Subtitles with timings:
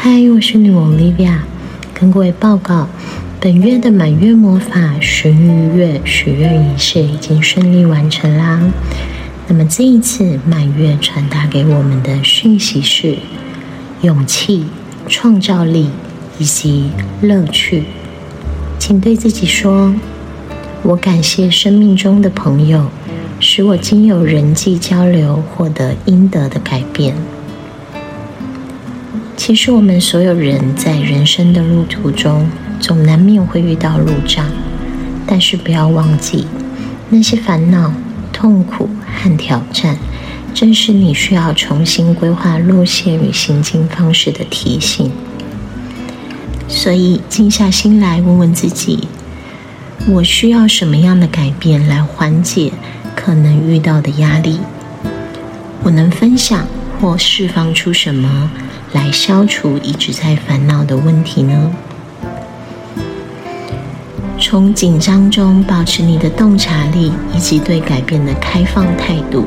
[0.00, 1.38] 嗨，我是女王 Olivia，
[1.92, 2.86] 跟各位报告，
[3.40, 8.60] 本月的满月魔法寻鱼月许愿仪式已经顺利完成啦。
[9.48, 13.16] 那么这一次满月传达给我们的讯息是
[14.02, 14.66] 勇气、
[15.08, 15.90] 创造力
[16.38, 16.90] 以及
[17.20, 17.82] 乐趣。
[18.78, 19.92] 请对自己说
[20.84, 22.88] ：“我感谢生命中的朋友，
[23.40, 27.16] 使我经由人际交流获得应得的改变。”
[29.38, 34.44] 其实，我们所有人在人生的路途中，总难免会遇到路障，
[35.24, 36.48] 但是不要忘记，
[37.08, 37.92] 那些烦恼、
[38.32, 39.96] 痛苦和挑战，
[40.52, 45.08] 正是你需要重新规划路线与行进方式的提醒。
[46.66, 49.06] 所以，静下心来，问问自己：
[50.08, 52.72] 我需要什么样的改变来缓解
[53.14, 54.58] 可能遇到的压力？
[55.84, 56.66] 我能分享
[57.00, 58.50] 或释放出什么？
[58.92, 61.72] 来消除一直在烦恼的问题呢？
[64.40, 69.46] 从紧张中保持你的洞察力以及对改变的开放态度，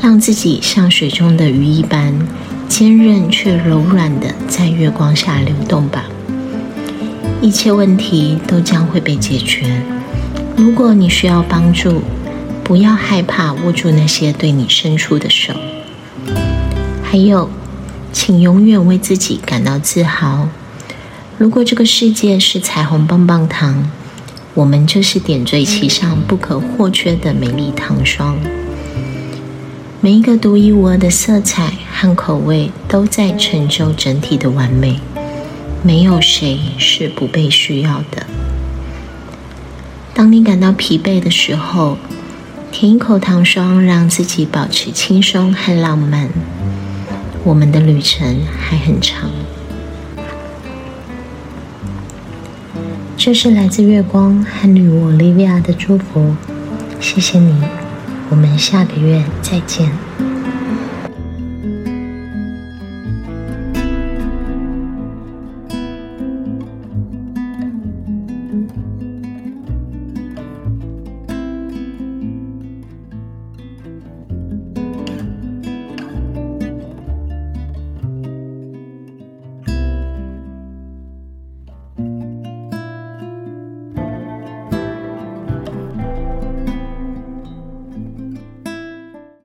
[0.00, 2.14] 让自己像水中的鱼一般
[2.66, 6.06] 坚韧却柔软的在月光下流动吧。
[7.42, 9.82] 一切问题都将会被解决。
[10.56, 12.02] 如果你需要帮助，
[12.64, 15.52] 不要害怕握住那些对你伸出的手。
[17.10, 17.50] 还有。
[18.12, 20.48] 请永远为自己感到自豪。
[21.38, 23.88] 如果这个世界是彩虹棒棒糖，
[24.54, 28.36] 我们就是点缀其上不可或缺的美丽糖霜。
[30.00, 34.98] 每一个独一无二的色彩和口味都在成就整体的完美。
[35.84, 38.26] 没有谁是不被需要的。
[40.12, 41.96] 当你感到疲惫的时候，
[42.72, 46.28] 舔一口糖霜，让自己保持轻松和浪漫。
[47.42, 49.30] 我们的旅程还很长。
[53.16, 56.34] 这是来自月光和女巫 Livia 的祝福，
[57.00, 57.54] 谢谢你，
[58.28, 59.90] 我们下个月再见。